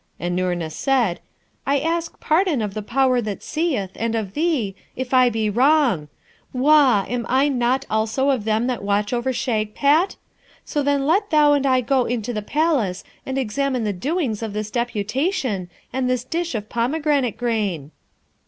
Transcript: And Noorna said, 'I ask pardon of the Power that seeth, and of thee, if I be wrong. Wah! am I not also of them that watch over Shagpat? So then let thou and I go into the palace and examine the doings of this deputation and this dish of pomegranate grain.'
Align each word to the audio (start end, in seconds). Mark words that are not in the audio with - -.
And 0.19 0.35
Noorna 0.35 0.71
said, 0.71 1.19
'I 1.67 1.77
ask 1.81 2.19
pardon 2.19 2.63
of 2.63 2.73
the 2.73 2.81
Power 2.81 3.21
that 3.21 3.43
seeth, 3.43 3.91
and 3.95 4.15
of 4.15 4.33
thee, 4.33 4.73
if 4.95 5.13
I 5.13 5.29
be 5.29 5.47
wrong. 5.47 6.07
Wah! 6.53 7.05
am 7.07 7.23
I 7.29 7.49
not 7.49 7.85
also 7.87 8.31
of 8.31 8.43
them 8.43 8.65
that 8.65 8.81
watch 8.81 9.13
over 9.13 9.31
Shagpat? 9.31 10.15
So 10.65 10.81
then 10.81 11.05
let 11.05 11.29
thou 11.29 11.53
and 11.53 11.67
I 11.67 11.81
go 11.81 12.05
into 12.05 12.33
the 12.33 12.41
palace 12.41 13.03
and 13.27 13.37
examine 13.37 13.83
the 13.83 13.93
doings 13.93 14.41
of 14.41 14.53
this 14.53 14.71
deputation 14.71 15.69
and 15.93 16.09
this 16.09 16.23
dish 16.23 16.55
of 16.55 16.67
pomegranate 16.67 17.37
grain.' 17.37 17.91